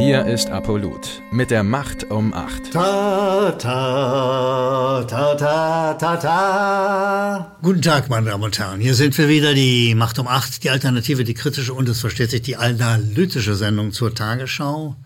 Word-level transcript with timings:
Hier 0.00 0.24
ist 0.24 0.48
Apollut 0.48 1.20
mit 1.30 1.50
der 1.50 1.62
Macht 1.62 2.10
um 2.10 2.32
8. 2.32 2.72
Ta, 2.72 3.52
ta, 3.58 5.04
ta, 5.04 5.34
ta, 5.34 5.92
ta, 5.92 6.16
ta. 6.16 7.56
Guten 7.60 7.82
Tag, 7.82 8.08
meine 8.08 8.30
Damen 8.30 8.44
und 8.44 8.58
Herren. 8.58 8.80
Hier 8.80 8.94
sind 8.94 9.18
wir 9.18 9.28
wieder, 9.28 9.52
die 9.52 9.94
Macht 9.94 10.18
um 10.18 10.26
8, 10.26 10.64
die 10.64 10.70
Alternative, 10.70 11.22
die 11.22 11.34
kritische 11.34 11.74
und 11.74 11.86
es 11.86 12.00
versteht 12.00 12.30
sich 12.30 12.40
die 12.40 12.56
analytische 12.56 13.54
Sendung 13.54 13.92
zur 13.92 14.14
Tagesschau. 14.14 14.96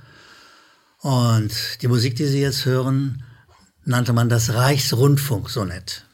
Und 1.01 1.53
die 1.83 1.89
Musik, 1.89 2.15
die 2.15 2.27
Sie 2.27 2.41
jetzt 2.41 2.65
hören, 2.65 3.25
nannte 3.85 4.13
man 4.13 4.29
das 4.29 4.55
Reichsrundfunksonett. 4.55 6.05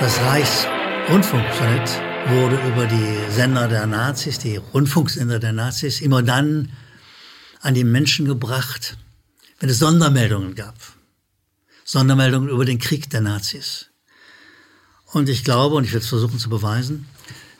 Das 0.00 0.18
Reichsrundfunksonett 0.22 2.09
wurde 2.28 2.58
über 2.68 2.86
die 2.86 3.32
Sender 3.32 3.68
der 3.68 3.86
Nazis, 3.86 4.38
die 4.38 4.56
Rundfunksender 4.56 5.38
der 5.38 5.52
Nazis, 5.52 6.00
immer 6.00 6.22
dann 6.22 6.70
an 7.60 7.74
die 7.74 7.84
Menschen 7.84 8.26
gebracht, 8.26 8.96
wenn 9.58 9.68
es 9.68 9.78
Sondermeldungen 9.78 10.54
gab. 10.54 10.74
Sondermeldungen 11.84 12.48
über 12.48 12.64
den 12.64 12.78
Krieg 12.78 13.10
der 13.10 13.20
Nazis. 13.20 13.86
Und 15.06 15.28
ich 15.28 15.44
glaube, 15.44 15.74
und 15.74 15.84
ich 15.84 15.92
werde 15.92 16.04
es 16.04 16.08
versuchen 16.08 16.38
zu 16.38 16.48
beweisen, 16.48 17.06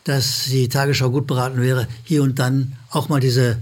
dass 0.05 0.45
die 0.45 0.69
Tagesschau 0.69 1.11
gut 1.11 1.27
beraten 1.27 1.61
wäre, 1.61 1.89
hier 2.05 2.23
und 2.23 2.39
dann 2.39 2.77
auch 2.91 3.09
mal 3.09 3.21
diese, 3.21 3.61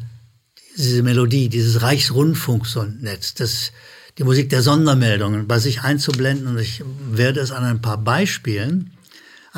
diese 0.76 1.02
Melodie, 1.02 1.48
dieses 1.48 1.80
Reichsrundfunksonnetz, 1.80 3.34
das, 3.34 3.72
die 4.18 4.24
Musik 4.24 4.50
der 4.50 4.62
Sondermeldungen 4.62 5.46
bei 5.46 5.58
sich 5.58 5.82
einzublenden. 5.82 6.48
Und 6.48 6.58
ich 6.58 6.82
werde 7.10 7.40
es 7.40 7.50
an 7.50 7.64
ein 7.64 7.80
paar 7.80 7.98
Beispielen 7.98 8.92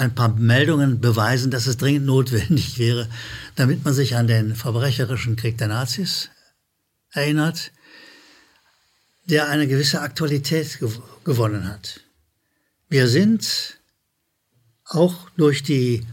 ein 0.01 0.15
paar 0.15 0.31
Meldungen 0.31 1.01
beweisen, 1.01 1.51
dass 1.51 1.67
es 1.67 1.77
dringend 1.77 2.07
notwendig 2.07 2.79
wäre, 2.79 3.09
damit 3.55 3.85
man 3.85 3.95
sich 3.95 4.17
an 4.17 4.27
den 4.27 4.57
verbrecherischen 4.57 5.37
Krieg 5.37 5.59
der 5.59 5.69
Nazis 5.69 6.31
erinnert, 7.13 7.71
der 9.27 9.49
eine 9.49 9.69
gewisse 9.69 10.01
Aktualität 10.01 10.79
gew 10.79 10.91
gewonnen 11.23 11.69
hat. 11.69 12.01
Wir 12.89 13.07
sind 13.07 13.79
auch 14.87 15.29
durch 15.37 15.63
die 15.63 16.07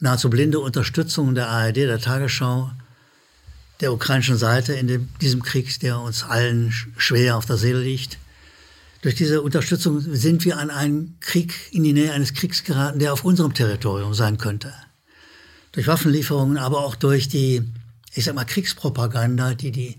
nahezu 0.00 0.28
blinde 0.28 0.58
Unterstützung 0.58 1.34
der 1.34 1.48
ARD, 1.48 1.76
der 1.76 2.00
Tagesschau, 2.00 2.72
der 3.80 3.92
ukrainischen 3.92 4.36
Seite 4.36 4.74
in 4.74 4.88
dem, 4.88 5.08
diesem 5.20 5.42
Krieg, 5.42 5.78
der 5.80 6.00
uns 6.00 6.24
allen 6.24 6.72
schwer 6.96 7.36
auf 7.36 7.46
der 7.46 7.56
Seele 7.56 7.80
liegt, 7.80 8.18
durch 9.02 9.14
diese 9.14 9.40
Unterstützung 9.40 10.00
sind 10.00 10.44
wir 10.44 10.58
an 10.58 10.70
einen 10.70 11.16
Krieg, 11.20 11.54
in 11.72 11.84
die 11.84 11.92
Nähe 11.92 12.12
eines 12.12 12.34
Kriegs 12.34 12.64
geraten, 12.64 12.98
der 12.98 13.12
auf 13.12 13.24
unserem 13.24 13.54
Territorium 13.54 14.12
sein 14.12 14.36
könnte. 14.36 14.74
Durch 15.72 15.86
Waffenlieferungen, 15.86 16.58
aber 16.58 16.84
auch 16.84 16.96
durch 16.96 17.28
die, 17.28 17.62
ich 18.12 18.24
sag 18.24 18.34
mal, 18.34 18.44
Kriegspropaganda, 18.44 19.54
die 19.54 19.70
die 19.70 19.96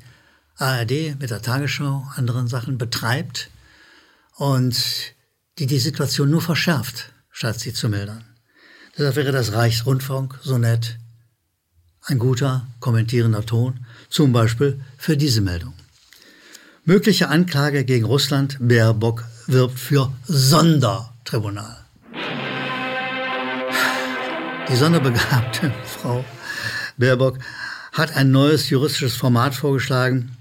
ARD 0.57 1.19
mit 1.19 1.31
der 1.31 1.41
Tagesschau, 1.41 2.07
anderen 2.15 2.47
Sachen 2.47 2.77
betreibt 2.77 3.49
und 4.35 4.75
die 5.57 5.65
die 5.65 5.79
Situation 5.79 6.29
nur 6.29 6.41
verschärft, 6.41 7.11
statt 7.31 7.59
sie 7.59 7.73
zu 7.73 7.89
mildern. 7.89 8.23
Deshalb 8.97 9.15
wäre 9.15 9.31
das 9.31 9.53
Reichsrundfunk 9.53 10.37
so 10.43 10.57
nett, 10.57 10.99
ein 12.03 12.19
guter 12.19 12.67
kommentierender 12.79 13.45
Ton, 13.45 13.85
zum 14.09 14.33
Beispiel 14.33 14.81
für 14.97 15.17
diese 15.17 15.41
Meldung. 15.41 15.73
Mögliche 16.83 17.29
Anklage 17.29 17.85
gegen 17.85 18.05
Russland. 18.05 18.57
Baerbock 18.59 19.23
wirbt 19.45 19.79
für 19.79 20.11
Sondertribunal. 20.25 21.85
Die 24.67 24.75
sonderbegabte 24.75 25.71
Frau 25.85 26.25
Baerbock 26.97 27.37
hat 27.91 28.15
ein 28.15 28.31
neues 28.31 28.71
juristisches 28.71 29.15
Format 29.15 29.53
vorgeschlagen, 29.53 30.35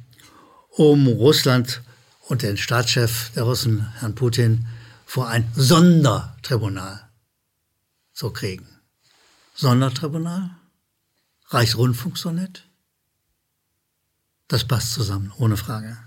um 0.70 1.06
Russland 1.08 1.82
und 2.28 2.42
den 2.42 2.56
Staatschef 2.56 3.32
der 3.34 3.42
Russen, 3.42 3.92
Herrn 3.98 4.14
Putin, 4.14 4.66
vor 5.04 5.28
ein 5.28 5.46
Sondertribunal 5.54 7.06
zu 8.14 8.30
kriegen. 8.30 8.66
Sondertribunal? 9.54 10.50
Reichsrundfunksonett? 11.48 12.64
Das 14.48 14.64
passt 14.64 14.94
zusammen, 14.94 15.32
ohne 15.36 15.58
Frage. 15.58 15.98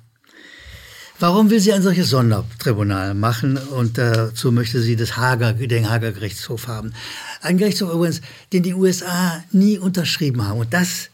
Warum 1.20 1.50
will 1.50 1.60
sie 1.60 1.72
ein 1.72 1.84
solches 1.84 2.10
Sondertribunal 2.10 3.14
machen? 3.14 3.58
Und 3.58 3.98
dazu 3.98 4.52
möchte 4.52 4.82
sie 4.82 4.96
das 4.96 5.16
Hager, 5.16 5.54
den 5.54 5.90
Hager 5.90 6.12
Gerichtshof 6.12 6.68
haben. 6.68 6.94
Ein 7.42 7.58
Gerichtshof 7.58 7.94
übrigens, 7.94 8.22
den 8.52 8.64
die 8.64 8.74
USA 8.74 9.44
nie 9.52 9.78
unterschrieben 9.78 10.46
haben. 10.46 10.60
Und 10.60 10.74
das 10.74 11.10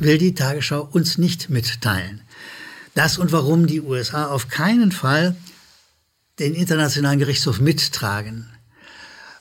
will 0.00 0.18
die 0.18 0.34
Tagesschau 0.34 0.88
uns 0.90 1.16
nicht 1.16 1.48
mitteilen. 1.48 2.22
Das 2.94 3.18
und 3.18 3.30
warum 3.30 3.66
die 3.66 3.80
USA 3.80 4.26
auf 4.26 4.48
keinen 4.48 4.90
Fall 4.90 5.36
den 6.38 6.54
Internationalen 6.54 7.18
Gerichtshof 7.18 7.60
mittragen. 7.60 8.46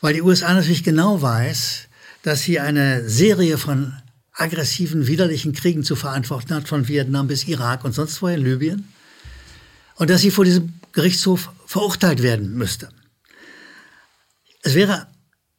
Weil 0.02 0.14
die 0.14 0.22
USA 0.22 0.54
natürlich 0.54 0.84
genau 0.84 1.22
weiß, 1.22 1.88
dass 2.22 2.44
sie 2.44 2.60
eine 2.60 3.10
Serie 3.10 3.58
von 3.58 3.94
aggressiven, 4.34 5.08
widerlichen 5.08 5.54
Kriegen 5.54 5.84
zu 5.84 5.96
verantworten 5.96 6.54
hat, 6.54 6.68
von 6.68 6.88
Vietnam 6.88 7.28
bis 7.28 7.48
Irak 7.48 7.84
und 7.84 7.94
sonst 7.94 8.22
woher 8.22 8.36
in 8.36 8.44
Libyen 8.44 8.95
und 9.96 10.10
dass 10.10 10.22
sie 10.22 10.32
vor 10.32 10.46
diesem 10.46 10.74
Gerichtshof 10.94 11.52
verurteilt 11.66 12.22
werden 12.22 12.54
müsste. 12.54 12.90
Es 14.62 14.76
wäre 14.76 15.08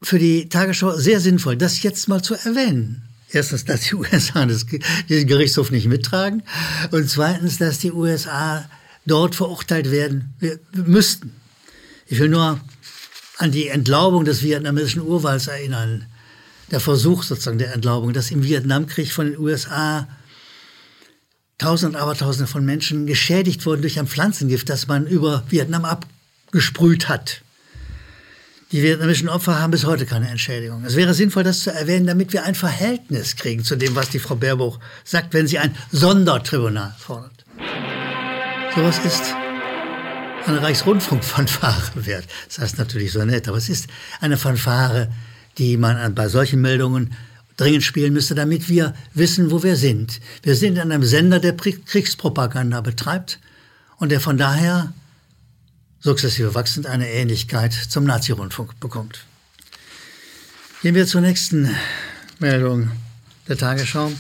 für 0.03 0.19
die 0.19 0.49
Tagesschau 0.49 0.97
sehr 0.97 1.21
sinnvoll, 1.21 1.57
das 1.57 1.83
jetzt 1.83 2.09
mal 2.09 2.23
zu 2.23 2.35
erwähnen. 2.35 3.09
Erstens, 3.31 3.65
dass 3.65 3.83
die 3.83 3.95
USA 3.95 4.47
das, 4.47 4.67
diesen 5.09 5.27
Gerichtshof 5.27 5.71
nicht 5.71 5.87
mittragen 5.87 6.43
und 6.91 7.09
zweitens, 7.09 7.59
dass 7.59 7.79
die 7.79 7.93
USA 7.93 8.69
dort 9.05 9.35
verurteilt 9.35 9.91
werden 9.91 10.35
müssten. 10.73 11.33
Ich 12.07 12.19
will 12.19 12.29
nur 12.29 12.61
an 13.39 13.51
die 13.51 13.69
Entlaubung 13.69 14.25
des 14.25 14.43
vietnamesischen 14.43 15.03
Urwalds 15.03 15.49
erinnern. 15.49 16.07
Der 16.71 16.81
Versuch 16.81 17.23
sozusagen 17.23 17.59
der 17.59 17.73
Entlaubung, 17.73 18.13
dass 18.13 18.31
im 18.31 18.43
Vietnamkrieg 18.43 19.13
von 19.13 19.27
den 19.27 19.39
USA 19.39 20.09
Tausende 21.59 21.97
und 21.97 22.03
Abertausende 22.03 22.47
von 22.47 22.65
Menschen 22.65 23.07
geschädigt 23.07 23.65
wurden 23.65 23.81
durch 23.81 23.99
ein 23.99 24.07
Pflanzengift, 24.07 24.69
das 24.69 24.89
man 24.89 25.07
über 25.07 25.43
Vietnam 25.49 25.87
abgesprüht 25.87 27.09
hat. 27.09 27.41
Die 28.73 28.83
vietnamesischen 28.83 29.29
Opfer 29.31 29.59
haben 29.59 29.71
bis 29.71 29.87
heute 29.87 30.05
keine 30.05 30.29
Entschädigung. 30.29 30.85
Es 30.85 30.97
wäre 30.97 31.15
sinnvoll, 31.15 31.45
das 31.45 31.61
zu 31.61 31.73
erwähnen, 31.73 32.07
damit 32.07 32.33
wir 32.33 32.45
ein 32.45 32.55
Verhältnis 32.55 33.37
kriegen 33.37 33.65
zu 33.65 33.77
dem, 33.77 33.95
was 33.95 34.11
die 34.11 34.19
Frau 34.19 34.35
Baerbock 34.35 34.81
sagt, 35.05 35.33
wenn 35.33 35.47
sie 35.47 35.59
ein 35.59 35.75
Sondertribunal 35.93 36.95
fordert. 36.99 37.45
Sowas 38.75 38.99
ist 39.05 39.23
eine 40.45 40.61
Reichsrundfunkfanfare 40.61 42.05
wert. 42.05 42.27
Das 42.49 42.59
heißt 42.59 42.79
natürlich 42.79 43.13
so 43.13 43.25
nett, 43.25 43.49
aber 43.49 43.57
es 43.57 43.71
ist 43.71 43.87
eine 44.21 44.37
Fanfare, 44.37 45.11
die 45.57 45.79
man 45.79 46.15
bei 46.15 46.29
solchen 46.29 46.61
Meldungen 46.61 47.15
dringend 47.57 47.85
spielen 47.85 48.13
müsste, 48.13 48.35
damit 48.35 48.69
wir 48.69 48.95
wissen, 49.15 49.51
wo 49.51 49.63
wir 49.63 49.77
sind. 49.77 50.21
Wir 50.43 50.55
sind 50.55 50.79
an 50.79 50.93
einem 50.93 51.03
Sender, 51.03 51.41
der 51.41 51.57
Kriegspropaganda 51.57 52.81
betreibt 52.81 53.41
und 53.99 54.11
der 54.11 54.21
von 54.21 54.37
daher 54.37 54.93
sukzessive 56.01 56.55
wachsend 56.55 56.87
eine 56.87 57.11
Ähnlichkeit 57.11 57.73
zum 57.73 58.05
Nazi-Rundfunk 58.05 58.79
bekommt. 58.79 59.25
Gehen 60.83 60.95
wir 60.95 61.07
zur 61.07 61.21
nächsten 61.21 61.75
Meldung 62.39 62.91
der 63.49 63.57
Tagesschau, 63.57 64.13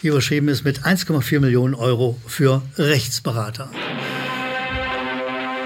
die 0.00 0.08
überschrieben 0.08 0.48
ist 0.48 0.64
mit 0.64 0.84
1,4 0.84 1.40
Millionen 1.40 1.74
Euro 1.74 2.20
für 2.26 2.62
Rechtsberater. 2.78 3.70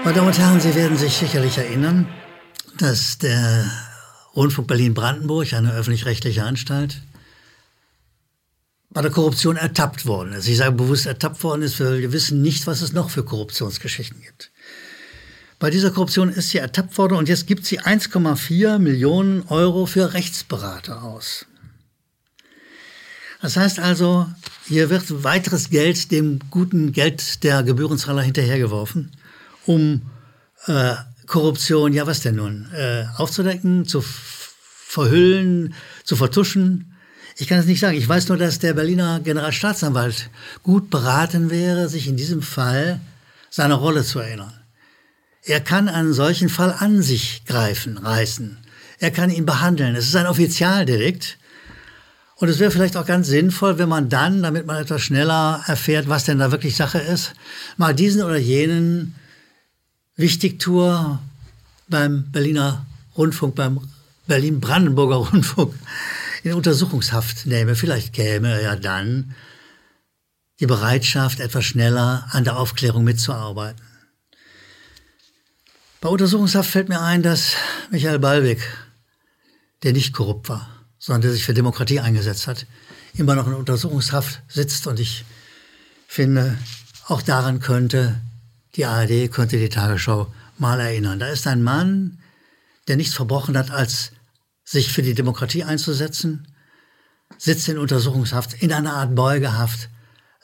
Meine 0.03 0.15
Damen 0.15 0.27
und 0.27 0.39
Herren, 0.39 0.59
Sie 0.59 0.73
werden 0.73 0.97
sich 0.97 1.13
sicherlich 1.13 1.57
erinnern, 1.57 2.07
dass 2.77 3.17
der 3.17 3.65
Rundfunk 4.37 4.67
Berlin-Brandenburg, 4.67 5.51
eine 5.53 5.73
öffentlich-rechtliche 5.73 6.43
Anstalt, 6.43 7.01
bei 8.91 9.01
der 9.01 9.09
Korruption 9.09 9.57
ertappt 9.57 10.05
worden 10.05 10.33
ist. 10.33 10.47
Ich 10.47 10.57
sage 10.57 10.73
bewusst 10.73 11.07
ertappt 11.07 11.43
worden 11.43 11.63
ist, 11.63 11.79
weil 11.79 11.99
wir 11.99 12.13
wissen 12.13 12.43
nicht, 12.43 12.67
was 12.67 12.81
es 12.81 12.93
noch 12.93 13.09
für 13.09 13.25
Korruptionsgeschichten 13.25 14.21
gibt. 14.21 14.51
Bei 15.57 15.71
dieser 15.71 15.89
Korruption 15.89 16.29
ist 16.29 16.51
sie 16.51 16.59
ertappt 16.59 16.97
worden 16.99 17.15
und 17.17 17.27
jetzt 17.27 17.47
gibt 17.47 17.65
sie 17.65 17.81
1,4 17.81 18.77
Millionen 18.77 19.41
Euro 19.47 19.87
für 19.87 20.13
Rechtsberater 20.13 21.01
aus. 21.01 21.47
Das 23.41 23.57
heißt 23.57 23.79
also, 23.79 24.27
hier 24.67 24.91
wird 24.91 25.23
weiteres 25.23 25.71
Geld 25.71 26.11
dem 26.11 26.39
guten 26.51 26.91
Geld 26.91 27.43
der 27.43 27.63
Gebührenzahler 27.63 28.21
hinterhergeworfen, 28.21 29.11
um 29.65 30.03
äh, 30.67 30.95
Korruption, 31.27 31.93
ja 31.93 32.07
was 32.07 32.21
denn 32.21 32.35
nun, 32.35 32.67
äh, 32.73 33.05
aufzudecken, 33.17 33.85
zu 33.85 34.01
verhüllen, 34.01 35.75
zu 36.03 36.15
vertuschen. 36.15 36.93
Ich 37.35 37.47
kann 37.47 37.59
es 37.59 37.65
nicht 37.65 37.81
sagen. 37.81 37.97
Ich 37.97 38.07
weiß 38.07 38.29
nur, 38.29 38.37
dass 38.37 38.59
der 38.59 38.73
Berliner 38.73 39.19
Generalstaatsanwalt 39.19 40.29
gut 40.63 40.89
beraten 40.89 41.51
wäre, 41.51 41.89
sich 41.89 42.07
in 42.07 42.17
diesem 42.17 42.41
Fall 42.41 42.99
seiner 43.49 43.75
Rolle 43.75 44.03
zu 44.03 44.19
erinnern. 44.19 44.53
Er 45.43 45.59
kann 45.59 45.87
einen 45.87 46.13
solchen 46.13 46.49
Fall 46.49 46.75
an 46.79 47.01
sich 47.01 47.45
greifen, 47.45 47.97
reißen. 47.97 48.57
Er 48.99 49.11
kann 49.11 49.29
ihn 49.29 49.45
behandeln. 49.45 49.95
Es 49.95 50.07
ist 50.07 50.15
ein 50.15 50.25
Offizialdelikt. 50.25 51.37
Und 52.35 52.49
es 52.49 52.59
wäre 52.59 52.71
vielleicht 52.71 52.97
auch 52.97 53.05
ganz 53.05 53.27
sinnvoll, 53.27 53.77
wenn 53.77 53.89
man 53.89 54.09
dann, 54.09 54.43
damit 54.43 54.65
man 54.65 54.81
etwas 54.81 55.01
schneller 55.01 55.63
erfährt, 55.67 56.07
was 56.07 56.23
denn 56.23 56.39
da 56.39 56.51
wirklich 56.51 56.75
Sache 56.75 56.99
ist, 56.99 57.33
mal 57.77 57.95
diesen 57.95 58.23
oder 58.23 58.37
jenen 58.37 59.15
Wichtigtour 60.17 61.19
beim 61.87 62.31
Berliner 62.31 62.85
Rundfunk, 63.15 63.55
beim 63.55 63.79
Berlin-Brandenburger 64.25 65.15
Rundfunk 65.31 65.73
in 66.43 66.53
Untersuchungshaft 66.53 67.45
nehme. 67.45 67.75
Vielleicht 67.75 68.13
käme 68.13 68.61
ja 68.61 68.75
dann 68.75 69.35
die 70.59 70.65
Bereitschaft, 70.65 71.39
etwas 71.39 71.65
schneller 71.65 72.27
an 72.31 72.43
der 72.43 72.57
Aufklärung 72.57 73.03
mitzuarbeiten. 73.03 73.81
Bei 76.01 76.09
Untersuchungshaft 76.09 76.69
fällt 76.69 76.89
mir 76.89 77.01
ein, 77.01 77.21
dass 77.21 77.53
Michael 77.91 78.19
Ballweg, 78.19 78.61
der 79.83 79.93
nicht 79.93 80.13
korrupt 80.13 80.49
war, 80.49 80.67
sondern 80.97 81.21
der 81.21 81.31
sich 81.31 81.43
für 81.43 81.53
Demokratie 81.53 81.99
eingesetzt 81.99 82.47
hat, 82.47 82.65
immer 83.13 83.35
noch 83.35 83.47
in 83.47 83.53
Untersuchungshaft 83.53 84.41
sitzt. 84.47 84.87
Und 84.87 84.99
ich 84.99 85.25
finde, 86.07 86.57
auch 87.07 87.21
daran 87.21 87.59
könnte 87.59 88.19
die 88.77 88.85
ARD, 88.85 89.31
könnte 89.31 89.57
die 89.57 89.69
Tagesschau 89.69 90.31
mal 90.57 90.79
erinnern. 90.79 91.19
Da 91.19 91.27
ist 91.27 91.47
ein 91.47 91.63
Mann, 91.63 92.19
der 92.87 92.95
nichts 92.95 93.15
verbrochen 93.15 93.57
hat, 93.57 93.71
als 93.71 94.11
sich 94.63 94.91
für 94.91 95.01
die 95.01 95.15
Demokratie 95.15 95.63
einzusetzen, 95.63 96.47
sitzt 97.37 97.67
in 97.67 97.77
Untersuchungshaft, 97.77 98.61
in 98.61 98.71
einer 98.71 98.93
Art 98.93 99.15
Beugehaft. 99.15 99.89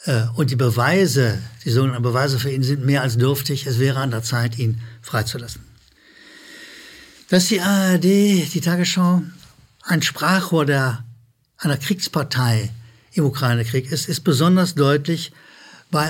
Äh, 0.06 0.24
und 0.36 0.50
die 0.50 0.56
Beweise, 0.56 1.40
die 1.64 1.70
sogenannten 1.70 2.04
Beweise 2.04 2.40
für 2.40 2.52
ihn 2.52 2.64
sind 2.64 2.84
mehr 2.84 3.02
als 3.02 3.18
dürftig. 3.18 3.68
Es 3.68 3.80
wäre 3.80 4.00
an 4.00 4.12
der 4.12 4.24
Zeit, 4.24 4.58
ihn 4.58 4.82
freizulassen. 5.02 5.62
Dass 7.30 7.48
die 7.48 7.62
ARD, 7.62 8.04
die 8.04 8.62
Tagesschau, 8.62 9.22
ein 9.84 10.02
Sprachrohr 10.02 10.66
der, 10.66 11.04
einer 11.58 11.78
Kriegspartei 11.78 12.72
im 13.14 13.26
Ukraine-Krieg 13.26 13.92
ist, 13.92 14.10
ist 14.10 14.22
besonders 14.22 14.76
deutlich 14.76 15.32
bei 15.92 16.08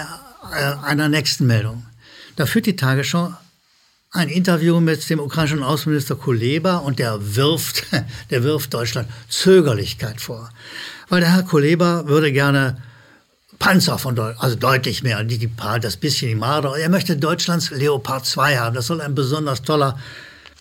äh, 0.51 0.75
einer 0.83 1.09
nächsten 1.09 1.45
Meldung. 1.45 1.85
Da 2.35 2.45
führt 2.45 2.65
die 2.65 2.75
Tagesschau 2.75 3.33
ein 4.11 4.29
Interview 4.29 4.79
mit 4.79 5.09
dem 5.09 5.19
ukrainischen 5.19 5.63
Außenminister 5.63 6.15
Kuleba 6.15 6.77
und 6.77 6.99
der 6.99 7.35
wirft, 7.35 7.85
der 8.29 8.43
wirft 8.43 8.73
Deutschland 8.73 9.09
Zögerlichkeit 9.27 10.21
vor. 10.21 10.51
Weil 11.09 11.21
der 11.21 11.33
Herr 11.33 11.43
Kuleba 11.43 12.07
würde 12.07 12.31
gerne 12.31 12.77
Panzer 13.59 13.97
von 13.97 14.15
Deutschland, 14.15 14.43
also 14.43 14.55
deutlich 14.55 15.03
mehr, 15.03 15.23
die, 15.23 15.37
die 15.37 15.49
das 15.81 15.97
bisschen 15.97 16.29
die 16.29 16.35
Marder. 16.35 16.77
Er 16.77 16.89
möchte 16.89 17.17
Deutschlands 17.17 17.71
Leopard 17.71 18.25
2 18.25 18.57
haben. 18.57 18.75
Das 18.75 18.87
soll 18.87 19.01
ein 19.01 19.15
besonders 19.15 19.61
toller 19.61 19.99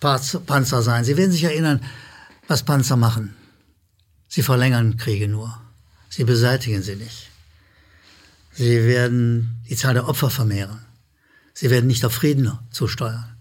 Panzer 0.00 0.82
sein. 0.82 1.04
Sie 1.04 1.16
werden 1.16 1.32
sich 1.32 1.44
erinnern, 1.44 1.80
was 2.48 2.62
Panzer 2.62 2.96
machen. 2.96 3.34
Sie 4.28 4.42
verlängern 4.42 4.96
Kriege 4.96 5.28
nur. 5.28 5.58
Sie 6.08 6.24
beseitigen 6.24 6.82
sie 6.82 6.96
nicht. 6.96 7.28
Sie 8.52 8.84
werden 8.86 9.62
die 9.68 9.76
Zahl 9.76 9.94
der 9.94 10.08
Opfer 10.08 10.30
vermehren. 10.30 10.80
Sie 11.54 11.70
werden 11.70 11.86
nicht 11.86 12.04
auf 12.04 12.14
Frieden 12.14 12.50
zusteuern. 12.70 13.36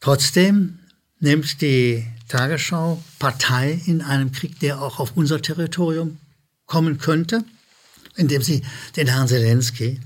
Trotzdem 0.00 0.78
nimmt 1.20 1.60
die 1.60 2.06
Tagesschau 2.28 3.02
Partei 3.18 3.80
in 3.86 4.02
einem 4.02 4.32
Krieg, 4.32 4.60
der 4.60 4.80
auch 4.80 5.00
auf 5.00 5.16
unser 5.16 5.42
Territorium 5.42 6.18
kommen 6.66 6.98
könnte, 6.98 7.44
indem 8.16 8.42
sie 8.42 8.62
den 8.96 9.08
Herrn 9.08 9.28
Zelensky, 9.28 10.00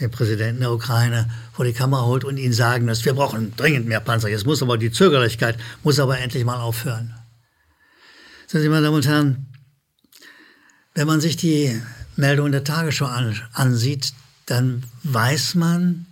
den 0.00 0.10
Präsidenten 0.10 0.60
der 0.60 0.72
Ukraine, 0.72 1.30
vor 1.52 1.64
die 1.64 1.72
Kamera 1.72 2.04
holt 2.04 2.24
und 2.24 2.36
ihn 2.38 2.52
sagen 2.52 2.86
lässt, 2.86 3.04
wir 3.04 3.14
brauchen 3.14 3.54
dringend 3.56 3.86
mehr 3.86 4.00
Panzer. 4.00 4.28
Jetzt 4.28 4.46
muss 4.46 4.62
aber 4.62 4.78
die 4.78 4.90
Zögerlichkeit, 4.90 5.58
muss 5.82 5.98
aber 6.00 6.18
endlich 6.18 6.44
mal 6.44 6.60
aufhören. 6.60 7.14
Sehen 8.46 8.62
Sie, 8.62 8.68
meine 8.68 8.84
Damen 8.84 8.96
und 8.96 9.06
Herren, 9.06 9.46
wenn 10.94 11.06
man 11.06 11.20
sich 11.20 11.36
die 11.36 11.80
Meldung 12.16 12.50
der 12.50 12.64
Tagesschau 12.64 13.06
ansieht, 13.52 14.14
dann 14.50 14.84
weiß 15.02 15.54
man, 15.54 16.06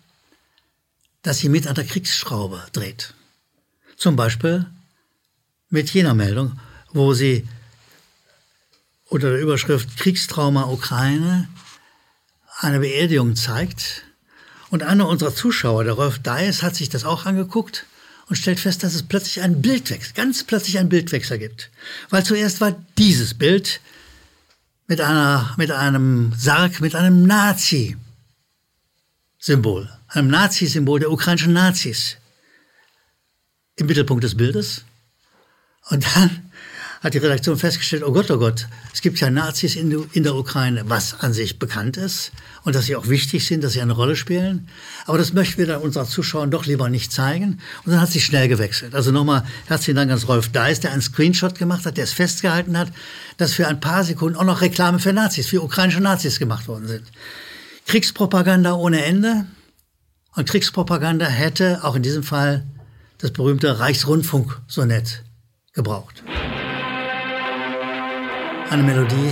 dass 1.22 1.38
sie 1.38 1.48
mit 1.48 1.66
an 1.66 1.74
der 1.74 1.86
Kriegsschraube 1.86 2.62
dreht. 2.72 3.14
Zum 3.96 4.14
Beispiel 4.14 4.66
mit 5.70 5.90
jener 5.90 6.14
Meldung, 6.14 6.60
wo 6.92 7.14
sie 7.14 7.48
unter 9.08 9.30
der 9.30 9.40
Überschrift 9.40 9.96
Kriegstrauma 9.96 10.64
Ukraine 10.64 11.48
eine 12.58 12.80
Beerdigung 12.80 13.36
zeigt. 13.36 14.02
Und 14.70 14.82
einer 14.82 15.08
unserer 15.08 15.34
Zuschauer, 15.34 15.84
der 15.84 15.94
Rolf 15.94 16.18
Dias, 16.18 16.62
hat 16.62 16.76
sich 16.76 16.88
das 16.88 17.04
auch 17.04 17.24
angeguckt 17.24 17.86
und 18.28 18.36
stellt 18.36 18.60
fest, 18.60 18.82
dass 18.82 18.94
es 18.94 19.04
plötzlich 19.04 19.40
einen 19.40 19.62
Bildwechsel, 19.62 20.12
ganz 20.14 20.44
plötzlich 20.44 20.78
einen 20.78 20.88
Bildwechsel 20.88 21.38
gibt. 21.38 21.70
Weil 22.10 22.24
zuerst 22.24 22.60
war 22.60 22.72
dieses 22.98 23.34
Bild 23.34 23.80
mit 24.88 25.00
einer, 25.00 25.54
mit 25.56 25.70
einem 25.70 26.32
Sarg, 26.36 26.80
mit 26.80 26.94
einem 26.94 27.26
Nazi-Symbol, 29.38 29.88
einem 30.08 30.28
Nazi-Symbol 30.28 31.00
der 31.00 31.10
ukrainischen 31.10 31.52
Nazis 31.52 32.16
im 33.76 33.86
Mittelpunkt 33.86 34.24
des 34.24 34.36
Bildes. 34.36 34.84
Und 35.90 36.04
dann 36.16 36.50
hat 37.02 37.14
die 37.14 37.18
Redaktion 37.18 37.56
festgestellt, 37.58 38.02
oh 38.02 38.12
Gott, 38.12 38.30
oh 38.30 38.38
Gott, 38.38 38.66
es 38.92 39.02
gibt 39.02 39.20
ja 39.20 39.30
Nazis 39.30 39.76
in, 39.76 40.08
in, 40.12 40.24
der 40.24 40.34
Ukraine, 40.34 40.84
was 40.88 41.20
an 41.20 41.32
sich 41.32 41.58
bekannt 41.58 41.96
ist 41.98 42.32
und 42.64 42.74
dass 42.74 42.86
sie 42.86 42.96
auch 42.96 43.08
wichtig 43.08 43.46
sind, 43.46 43.62
dass 43.62 43.74
sie 43.74 43.82
eine 43.82 43.92
Rolle 43.92 44.16
spielen. 44.16 44.68
Aber 45.04 45.18
das 45.18 45.32
möchten 45.32 45.58
wir 45.58 45.66
dann 45.66 45.82
unseren 45.82 46.08
Zuschauern 46.08 46.50
doch 46.50 46.64
lieber 46.64 46.88
nicht 46.88 47.12
zeigen. 47.12 47.60
Und 47.84 47.92
dann 47.92 48.00
hat 48.00 48.10
sie 48.10 48.20
schnell 48.20 48.48
gewechselt. 48.48 48.94
Also 48.94 49.12
nochmal 49.12 49.44
herzlichen 49.66 49.96
Dank 49.96 50.10
an 50.10 50.18
Rolf 50.18 50.48
Deis, 50.48 50.80
der 50.80 50.92
einen 50.92 51.02
Screenshot 51.02 51.56
gemacht 51.56 51.84
hat, 51.84 51.98
der 51.98 52.04
es 52.04 52.12
festgehalten 52.12 52.76
hat, 52.76 52.88
dass 53.36 53.52
für 53.52 53.68
ein 53.68 53.78
paar 53.78 54.02
Sekunden 54.02 54.36
auch 54.36 54.44
noch 54.44 54.62
Reklame 54.62 54.98
für 54.98 55.12
Nazis, 55.12 55.46
für 55.46 55.62
ukrainische 55.62 56.00
Nazis 56.00 56.38
gemacht 56.38 56.66
worden 56.66 56.88
sind. 56.88 57.04
Kriegspropaganda 57.86 58.74
ohne 58.74 59.04
Ende. 59.04 59.46
Und 60.34 60.48
Kriegspropaganda 60.48 61.26
hätte 61.26 61.84
auch 61.84 61.94
in 61.94 62.02
diesem 62.02 62.24
Fall 62.24 62.66
das 63.18 63.30
berühmte 63.30 63.78
Reichsrundfunk-Sonett 63.78 65.22
gebraucht. 65.72 66.24
Eine 68.68 68.82
Melodie, 68.82 69.30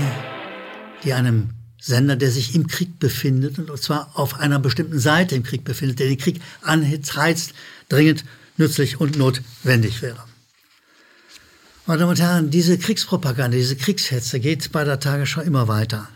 die 1.03 1.13
einem 1.13 1.51
Sender, 1.81 2.15
der 2.15 2.31
sich 2.31 2.55
im 2.55 2.69
Krieg 2.69 3.01
befindet, 3.01 3.59
und 3.59 3.83
zwar 3.83 4.13
auf 4.15 4.39
einer 4.39 4.61
bestimmten 4.61 5.01
Seite 5.01 5.35
im 5.35 5.43
Krieg 5.43 5.65
befindet, 5.65 5.99
der 5.99 6.07
den 6.07 6.17
Krieg 6.17 6.41
anheizt, 6.63 7.53
dringend 7.89 8.25
nützlich 8.57 9.01
und 9.01 9.19
notwendig 9.19 10.01
wäre. 10.01 10.25
Meine 11.87 11.99
Damen 11.99 12.11
und 12.13 12.21
Herren, 12.21 12.51
diese 12.51 12.79
Kriegspropaganda, 12.79 13.57
diese 13.57 13.77
Kriegshetze 13.77 14.39
geht 14.39 14.71
bei 14.71 14.85
der 14.85 15.01
Tagesschau 15.01 15.43
immer 15.43 15.67
weiter. 15.67 16.09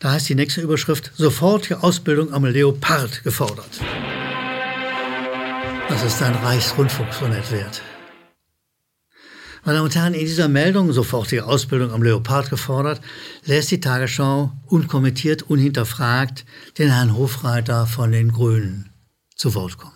Da 0.00 0.12
heißt 0.12 0.28
die 0.28 0.36
nächste 0.36 0.60
Überschrift, 0.60 1.12
sofortige 1.16 1.82
Ausbildung 1.82 2.32
am 2.32 2.44
Leopard 2.44 3.24
gefordert. 3.24 3.80
Das 5.88 6.04
ist 6.04 6.22
ein 6.22 6.34
Reichsrundfunksonett 6.36 7.50
wert. 7.50 7.82
Meine 9.64 9.78
Damen 9.78 9.86
und 9.86 9.96
Herren, 9.96 10.14
in 10.14 10.20
dieser 10.20 10.48
Meldung, 10.48 10.92
sofortige 10.92 11.44
Ausbildung 11.44 11.90
am 11.90 12.02
Leopard 12.02 12.48
gefordert, 12.48 13.00
lässt 13.44 13.72
die 13.72 13.80
Tagesschau 13.80 14.52
unkommentiert, 14.66 15.42
unhinterfragt 15.42 16.44
den 16.78 16.90
Herrn 16.90 17.16
Hofreiter 17.16 17.86
von 17.86 18.12
den 18.12 18.30
Grünen 18.30 18.90
zu 19.34 19.54
Wort 19.54 19.78
kommen. 19.78 19.92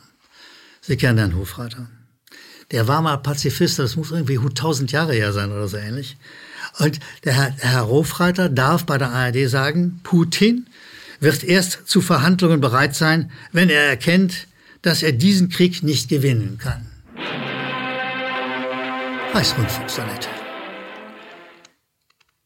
Sie 0.80 0.97
kennen 0.97 1.18
Herrn 1.18 1.37
Hofreiter. 1.37 1.88
Der 2.73 2.88
war 2.88 3.02
mal 3.02 3.18
Pazifist, 3.18 3.78
das 3.78 3.94
muss 3.94 4.11
irgendwie 4.11 4.38
1000 4.38 4.90
Jahre 4.90 5.12
her 5.12 5.32
sein 5.32 5.52
oder 5.52 5.68
so 5.68 5.76
ähnlich. 5.76 6.16
Und 6.78 7.00
der 7.25 7.35
Herr, 7.35 7.54
Herr 7.59 7.88
Hofreiter 7.88 8.49
darf 8.49 8.85
bei 8.87 8.99
der 8.99 9.11
ARD 9.11 9.49
sagen, 9.49 10.00
Putin 10.02 10.66
wird 11.21 11.45
erst 11.45 11.87
zu 11.87 12.00
Verhandlungen 12.00 12.61
bereit 12.61 12.95
sein, 12.95 13.31
wenn 13.52 13.71
er 13.71 13.83
erkennt, 13.83 14.49
dass 14.83 15.02
er 15.02 15.12
diesen 15.12 15.49
Krieg 15.49 15.83
nicht 15.83 16.09
gewinnen 16.09 16.59
kann. 16.59 16.87
Reichsrundfunksonette. 19.33 20.28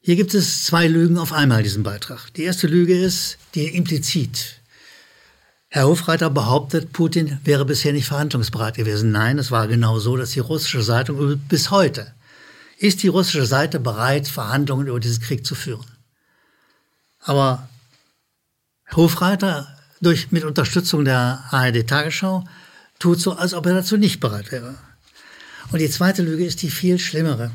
Hier 0.01 0.15
gibt 0.15 0.35
es 0.35 0.65
zwei 0.65 0.87
Lügen 0.87 1.19
auf 1.19 1.33
einmal, 1.33 1.65
diesen 1.65 1.83
Beitrag. 1.83 2.33
Die 2.35 2.45
erste 2.45 2.69
Lüge 2.69 2.97
ist 2.97 3.39
die 3.55 3.67
implizit. 3.67 4.61
Herr 5.69 5.89
Hofreiter 5.89 6.31
behauptet, 6.31 6.93
Putin 6.93 7.41
wäre 7.45 7.65
bisher 7.65 7.93
nicht 7.93 8.07
verhandlungsbereit 8.07 8.77
gewesen. 8.77 9.11
Nein, 9.11 9.39
es 9.39 9.51
war 9.51 9.67
genau 9.67 9.99
so, 9.99 10.17
dass 10.17 10.31
die 10.31 10.41
russische 10.41 10.83
Seite 10.83 11.13
bis 11.49 11.73
heute 11.73 12.15
ist 12.79 13.03
die 13.03 13.09
russische 13.09 13.47
Seite 13.47 13.81
bereit, 13.81 14.29
Verhandlungen 14.29 14.87
über 14.87 15.01
diesen 15.01 15.23
Krieg 15.23 15.47
zu 15.47 15.55
führen. 15.55 15.87
Aber 17.21 17.69
Hofreiter 18.95 19.77
durch, 20.01 20.31
mit 20.31 20.45
Unterstützung 20.45 21.05
der 21.05 21.45
ARD 21.51 21.87
Tagesschau 21.87 22.45
tut 22.99 23.21
so, 23.21 23.33
als 23.33 23.55
ob 23.55 23.67
er 23.67 23.75
dazu 23.75 23.97
nicht 23.97 24.21
bereit 24.21 24.53
wäre. 24.53 24.77
Und 25.73 25.81
die 25.81 25.91
zweite 25.91 26.23
Lüge 26.23 26.45
ist 26.45 26.63
die 26.63 26.71
viel 26.71 26.99
schlimmere. 26.99 27.51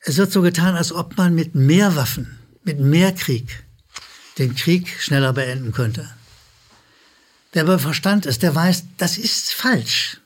Es 0.00 0.16
wird 0.16 0.30
so 0.30 0.42
getan, 0.42 0.76
als 0.76 0.92
ob 0.92 1.16
man 1.16 1.34
mit 1.34 1.54
mehr 1.54 1.96
Waffen, 1.96 2.38
mit 2.62 2.78
mehr 2.78 3.12
Krieg 3.12 3.64
den 4.38 4.54
Krieg 4.54 4.88
schneller 5.00 5.32
beenden 5.32 5.72
könnte. 5.72 6.08
Wer 7.52 7.62
aber 7.62 7.78
Verstand 7.78 8.24
ist, 8.26 8.42
der 8.42 8.54
weiß, 8.54 8.84
das 8.98 9.18
ist 9.18 9.52
falsch. 9.52 10.18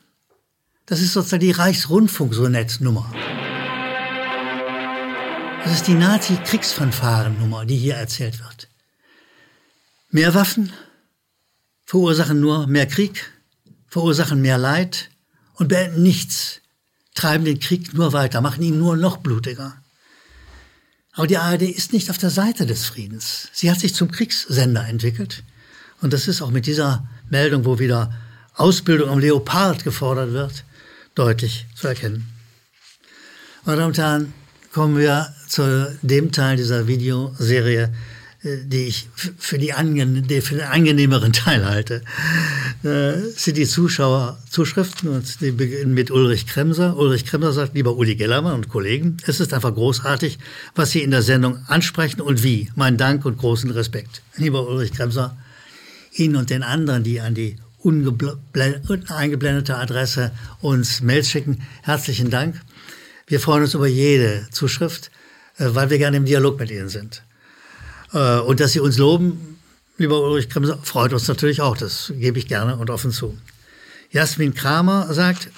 Das 0.93 1.01
ist 1.01 1.15
sozusagen 1.15 1.41
die 1.41 1.53
Reichsrundfunk-Sonett-Nummer. 1.53 3.11
Das 5.65 5.73
ist 5.73 5.87
die 5.87 5.95
Nazi-Kriegsfanfarennummer, 5.95 7.65
die 7.65 7.79
hier 7.79 7.95
erzählt 7.95 8.41
wird. 8.41 8.69
Mehr 10.11 10.35
Waffen 10.35 10.71
verursachen 11.87 12.41
nur 12.41 12.67
mehr 12.67 12.85
Krieg, 12.85 13.33
verursachen 13.89 14.43
mehr 14.43 14.59
Leid 14.59 15.09
und 15.55 15.69
beenden 15.69 16.03
nichts, 16.03 16.61
treiben 17.15 17.47
den 17.47 17.59
Krieg 17.59 17.95
nur 17.95 18.13
weiter, 18.13 18.43
machen 18.43 18.63
ihn 18.63 18.79
nur 18.79 18.99
noch 18.99 19.17
blutiger. 19.17 19.75
Aber 21.13 21.27
die 21.27 21.39
ARD 21.39 21.63
ist 21.63 21.95
nicht 21.95 22.11
auf 22.11 22.19
der 22.19 22.29
Seite 22.29 22.67
des 22.67 22.85
Friedens. 22.85 23.49
Sie 23.55 23.71
hat 23.71 23.81
sich 23.81 23.95
zum 23.95 24.11
Kriegssender 24.11 24.87
entwickelt. 24.87 25.43
Und 26.03 26.13
das 26.13 26.29
ist 26.29 26.43
auch 26.43 26.51
mit 26.51 26.67
dieser 26.67 27.09
Meldung, 27.31 27.65
wo 27.65 27.79
wieder 27.79 28.13
Ausbildung 28.57 29.09
am 29.09 29.21
Leopard 29.21 29.85
gefordert 29.85 30.33
wird, 30.33 30.65
deutlich 31.15 31.67
zu 31.75 31.89
erkennen. 31.89 32.29
Meine 33.65 33.79
Damen 33.79 33.89
und 33.89 33.99
Herren, 33.99 34.35
kommen 34.73 34.99
wir 34.99 35.33
zu 35.47 35.97
dem 36.03 36.33
Teil 36.33 36.57
dieser 36.57 36.87
Videoserie, 36.87 37.93
äh, 38.43 38.57
die 38.65 38.87
ich 38.87 39.09
für, 39.15 39.59
die 39.59 39.73
angen 39.73 40.27
für 40.29 40.55
den 40.57 40.65
angenehmeren 40.65 41.33
Teil 41.33 41.65
halte, 41.65 42.03
äh, 42.83 43.13
sind 43.37 43.57
die 43.57 43.67
Zuschauerzuschriften 43.67 45.11
und 45.11 45.41
die 45.41 45.53
beginnen 45.53 45.95
mit 45.95 46.11
Ulrich 46.11 46.47
Kremser. 46.47 46.97
Ulrich 46.97 47.27
Kremser 47.27 47.53
sagt, 47.53 47.75
lieber 47.75 47.97
Uli 47.97 48.17
Gellermann 48.17 48.55
und 48.55 48.69
Kollegen, 48.69 49.19
es 49.27 49.41
ist 49.41 49.53
einfach 49.53 49.75
großartig, 49.75 50.39
was 50.75 50.91
Sie 50.91 51.03
in 51.03 51.11
der 51.11 51.23
Sendung 51.23 51.59
ansprechen 51.69 52.21
und 52.21 52.43
wie. 52.43 52.71
Mein 52.75 52.97
Dank 52.97 53.25
und 53.25 53.39
großen 53.39 53.71
Respekt. 53.71 54.23
Lieber 54.37 54.67
Ulrich 54.67 54.93
Kremser, 54.93 55.37
Ihnen 56.15 56.37
und 56.37 56.51
den 56.51 56.63
anderen, 56.63 57.05
die 57.05 57.21
an 57.21 57.35
die 57.35 57.57
eingeblendete 57.85 59.77
Adresse 59.77 60.33
uns 60.61 61.01
Mails 61.01 61.29
schicken, 61.29 61.63
herzlichen 61.83 62.31
Dank. 62.31 62.61
Wir 63.27 63.41
freuen 63.41 63.63
uns 63.63 63.75
über 63.75 63.87
jede 63.87 64.47
Zuschrift, 64.51 65.11
äh, 65.59 65.67
weil 65.69 65.91
wir 65.91 65.99
gerne 65.99 66.17
im 66.17 66.25
Dialog 66.25 66.59
mit 66.59 66.71
Ihnen 66.71 66.89
sind. 66.89 67.23
Äh, 68.13 68.39
und 68.39 68.61
dass 68.61 68.73
Sie 68.73 68.81
uns 68.81 68.99
loben, 68.99 69.59
lieber 69.99 70.21
Ulrich 70.21 70.49
Kremser, 70.49 70.79
freut 70.83 71.13
uns 71.13 71.29
natürlich 71.29 71.61
auch. 71.61 71.77
Das 71.77 72.13
gebe 72.17 72.39
ich 72.39 72.47
gerne 72.47 72.77
und 72.77 72.91
offen 72.91 73.11
zu. 73.11 73.37
Jasmin 74.11 74.55
Kramer 74.55 75.13
sagt, 75.15 75.49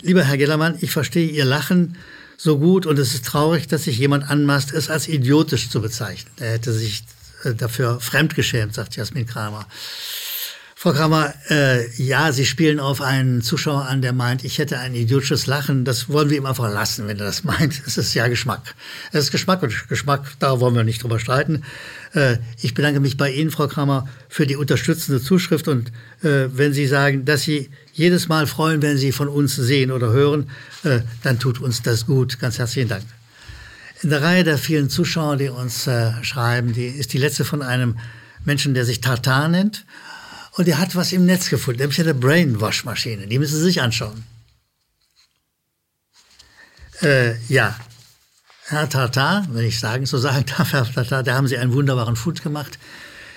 lieber 0.00 0.24
Herr 0.24 0.38
Gellermann, 0.38 0.78
ich 0.80 0.90
verstehe 0.90 1.28
Ihr 1.28 1.44
Lachen 1.44 1.96
so 2.36 2.58
gut 2.58 2.86
und 2.86 2.98
es 2.98 3.14
ist 3.14 3.26
traurig, 3.26 3.68
dass 3.68 3.84
sich 3.84 3.98
jemand 3.98 4.28
anmaßt, 4.28 4.72
es 4.72 4.90
als 4.90 5.06
idiotisch 5.06 5.68
zu 5.68 5.80
bezeichnen. 5.80 6.32
Er 6.38 6.52
hätte 6.52 6.72
sich 6.72 7.04
äh, 7.44 7.54
dafür 7.54 8.00
fremdgeschämt, 8.00 8.74
sagt 8.74 8.96
Jasmin 8.96 9.26
Kramer. 9.26 9.66
Frau 10.82 10.94
Kramer, 10.94 11.32
äh, 11.48 11.88
ja, 11.92 12.32
Sie 12.32 12.44
spielen 12.44 12.80
auf 12.80 13.02
einen 13.02 13.40
Zuschauer 13.40 13.86
an, 13.86 14.02
der 14.02 14.12
meint, 14.12 14.42
ich 14.42 14.58
hätte 14.58 14.80
ein 14.80 14.96
idiotisches 14.96 15.46
Lachen. 15.46 15.84
Das 15.84 16.08
wollen 16.08 16.28
wir 16.28 16.36
ihm 16.36 16.44
einfach 16.44 16.72
lassen, 16.72 17.06
wenn 17.06 17.20
er 17.20 17.26
das 17.26 17.44
meint. 17.44 17.80
Es 17.86 17.98
ist 17.98 18.14
ja 18.14 18.26
Geschmack. 18.26 18.74
Es 19.12 19.26
ist 19.26 19.30
Geschmack 19.30 19.62
und 19.62 19.88
Geschmack, 19.88 20.26
da 20.40 20.58
wollen 20.58 20.74
wir 20.74 20.82
nicht 20.82 21.00
drüber 21.00 21.20
streiten. 21.20 21.62
Äh, 22.14 22.38
ich 22.60 22.74
bedanke 22.74 22.98
mich 22.98 23.16
bei 23.16 23.30
Ihnen, 23.30 23.52
Frau 23.52 23.68
Kramer, 23.68 24.08
für 24.28 24.44
die 24.44 24.56
unterstützende 24.56 25.22
Zuschrift. 25.22 25.68
Und 25.68 25.92
äh, 26.24 26.48
wenn 26.52 26.72
Sie 26.72 26.88
sagen, 26.88 27.24
dass 27.26 27.42
Sie 27.42 27.70
jedes 27.92 28.26
Mal 28.26 28.48
freuen, 28.48 28.82
wenn 28.82 28.98
Sie 28.98 29.12
von 29.12 29.28
uns 29.28 29.54
sehen 29.54 29.92
oder 29.92 30.10
hören, 30.10 30.50
äh, 30.82 31.02
dann 31.22 31.38
tut 31.38 31.60
uns 31.60 31.82
das 31.82 32.06
gut. 32.06 32.40
Ganz 32.40 32.58
herzlichen 32.58 32.88
Dank. 32.88 33.04
In 34.02 34.10
der 34.10 34.20
Reihe 34.20 34.42
der 34.42 34.58
vielen 34.58 34.90
Zuschauer, 34.90 35.36
die 35.36 35.48
uns 35.48 35.86
äh, 35.86 36.10
schreiben, 36.24 36.72
die 36.72 36.86
ist 36.86 37.12
die 37.12 37.18
letzte 37.18 37.44
von 37.44 37.62
einem 37.62 37.98
Menschen, 38.44 38.74
der 38.74 38.84
sich 38.84 39.00
Tartar 39.00 39.46
nennt 39.46 39.84
und 40.52 40.68
er 40.68 40.78
hat 40.78 40.94
was 40.94 41.12
im 41.12 41.26
Netz 41.26 41.48
gefunden, 41.48 41.80
nämlich 41.80 42.00
eine 42.00 42.14
Brainwash-Maschine. 42.14 43.26
Die 43.26 43.38
müssen 43.38 43.56
Sie 43.56 43.62
sich 43.62 43.80
anschauen. 43.80 44.24
Äh, 47.00 47.36
ja, 47.48 47.76
Herr 48.66 48.88
Tata, 48.88 49.44
wenn 49.50 49.66
ich 49.66 49.80
sagen, 49.80 50.06
so 50.06 50.18
sagen 50.18 50.44
darf, 50.56 50.72
Herr 50.72 50.90
Tata, 50.90 51.22
da 51.22 51.34
haben 51.34 51.48
Sie 51.48 51.58
einen 51.58 51.72
wunderbaren 51.72 52.16
Fund 52.16 52.42
gemacht. 52.42 52.78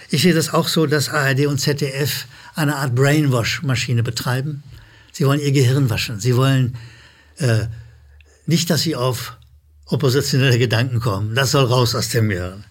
Ich 0.09 0.21
sehe 0.21 0.33
das 0.33 0.53
auch 0.53 0.67
so, 0.67 0.85
dass 0.85 1.09
ARD 1.09 1.47
und 1.47 1.59
ZDF 1.59 2.27
eine 2.53 2.75
Art 2.75 2.93
Brainwash-Maschine 2.95 4.03
betreiben. 4.03 4.63
Sie 5.11 5.25
wollen 5.25 5.39
ihr 5.39 5.51
Gehirn 5.51 5.89
waschen. 5.89 6.19
Sie 6.19 6.35
wollen 6.35 6.77
äh, 7.37 7.65
nicht, 8.45 8.69
dass 8.69 8.81
Sie 8.81 8.95
auf 8.95 9.37
oppositionelle 9.85 10.59
Gedanken 10.59 10.99
kommen. 10.99 11.35
Das 11.35 11.51
soll 11.51 11.65
raus 11.65 11.95
aus 11.95 12.09
dem 12.09 12.29
Gehirn. 12.29 12.65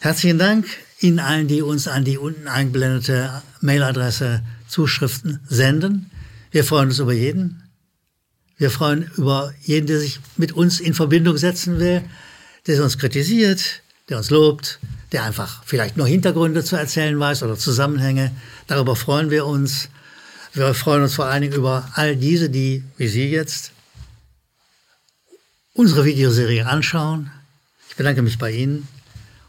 Herzlichen 0.00 0.38
Dank. 0.38 0.66
Ihnen 1.02 1.18
allen, 1.18 1.48
die 1.48 1.62
uns 1.62 1.88
an 1.88 2.04
die 2.04 2.18
unten 2.18 2.48
eingeblendete 2.48 3.42
Mailadresse 3.60 4.42
Zuschriften 4.68 5.40
senden. 5.48 6.10
Wir 6.50 6.64
freuen 6.64 6.88
uns 6.88 6.98
über 6.98 7.12
jeden. 7.12 7.62
Wir 8.56 8.70
freuen 8.70 9.10
über 9.16 9.52
jeden, 9.62 9.86
der 9.86 9.98
sich 9.98 10.20
mit 10.36 10.52
uns 10.52 10.80
in 10.80 10.94
Verbindung 10.94 11.36
setzen 11.36 11.78
will, 11.78 12.02
der 12.66 12.82
uns 12.82 12.98
kritisiert, 12.98 13.82
der 14.08 14.18
uns 14.18 14.30
lobt, 14.30 14.78
der 15.10 15.24
einfach 15.24 15.62
vielleicht 15.64 15.96
nur 15.96 16.06
Hintergründe 16.06 16.62
zu 16.62 16.76
erzählen 16.76 17.18
weiß 17.18 17.42
oder 17.42 17.56
Zusammenhänge. 17.56 18.30
Darüber 18.66 18.96
freuen 18.96 19.30
wir 19.30 19.46
uns. 19.46 19.88
Wir 20.54 20.74
freuen 20.74 21.02
uns 21.02 21.14
vor 21.14 21.26
allen 21.26 21.42
Dingen 21.42 21.54
über 21.54 21.90
all 21.94 22.16
diese, 22.16 22.50
die, 22.50 22.84
wie 22.96 23.08
Sie 23.08 23.30
jetzt, 23.30 23.72
unsere 25.74 26.04
Videoserie 26.04 26.66
anschauen. 26.66 27.30
Ich 27.88 27.96
bedanke 27.96 28.22
mich 28.22 28.38
bei 28.38 28.52
Ihnen 28.52 28.86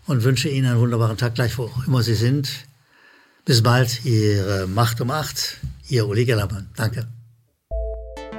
und 0.07 0.23
wünsche 0.23 0.49
Ihnen 0.49 0.67
einen 0.67 0.79
wunderbaren 0.79 1.17
Tag, 1.17 1.35
gleich 1.35 1.57
wo 1.57 1.69
immer 1.85 2.03
Sie 2.03 2.15
sind. 2.15 2.49
Bis 3.45 3.61
bald, 3.61 4.05
Ihre 4.05 4.67
Macht 4.67 5.01
um 5.01 5.11
acht, 5.11 5.57
Ihr 5.89 6.07
Uli 6.07 6.25
Gellermann. 6.25 6.69
Danke. 6.75 7.07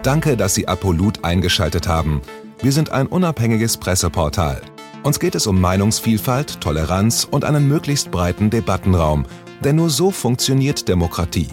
Danke, 0.02 0.36
dass 0.36 0.54
Sie 0.54 0.68
Apolut 0.68 1.24
eingeschaltet 1.24 1.88
haben. 1.88 2.20
Wir 2.60 2.72
sind 2.72 2.90
ein 2.90 3.06
unabhängiges 3.06 3.76
Presseportal. 3.76 4.60
Uns 5.02 5.18
geht 5.20 5.34
es 5.34 5.46
um 5.46 5.60
Meinungsvielfalt, 5.60 6.60
Toleranz 6.60 7.26
und 7.30 7.44
einen 7.44 7.68
möglichst 7.68 8.10
breiten 8.10 8.48
Debattenraum, 8.48 9.26
denn 9.62 9.76
nur 9.76 9.90
so 9.90 10.10
funktioniert 10.10 10.88
Demokratie. 10.88 11.48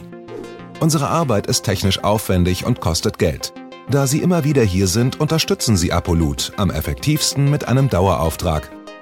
Unsere 0.80 1.08
Arbeit 1.10 1.48
ist 1.48 1.64
technisch 1.64 2.04
aufwendig 2.04 2.66
und 2.66 2.80
kostet 2.80 3.20
Geld. 3.20 3.54
Da 3.90 4.08
Sie 4.08 4.22
immer 4.22 4.44
wieder 4.46 4.64
hier 4.64 4.88
sind, 4.88 5.20
unterstützen 5.20 5.76
Sie 5.76 5.92
Apolut 5.92 6.54
am 6.56 6.72
effektivsten 6.72 7.50
mit 7.52 7.68
einem 7.68 7.90
Dauerauftrag 7.90 8.70